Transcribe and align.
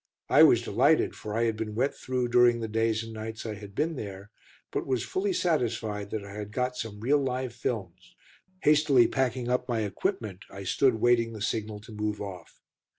I 0.29 0.41
was 0.41 0.63
delighted, 0.63 1.13
for 1.15 1.35
I 1.37 1.43
had 1.43 1.55
been 1.55 1.75
wet 1.75 1.93
through 1.93 2.29
during 2.29 2.59
the 2.59 2.67
days 2.67 3.03
and 3.03 3.13
nights 3.13 3.45
I 3.45 3.53
had 3.53 3.75
been 3.75 3.95
there, 3.97 4.31
but 4.71 4.87
was 4.87 5.03
fully 5.03 5.31
satisfied 5.31 6.09
that 6.09 6.25
I 6.25 6.33
had 6.33 6.51
got 6.51 6.75
some 6.75 7.01
real 7.01 7.19
live 7.19 7.53
films. 7.53 8.15
Hastily 8.63 9.05
packing 9.05 9.47
up 9.47 9.69
my 9.69 9.81
equipment, 9.81 10.43
I 10.49 10.63
stood 10.63 10.95
waiting 10.95 11.33
the 11.33 11.39
signal 11.43 11.81
to 11.81 11.91
move 11.91 12.19
off. 12.19 12.59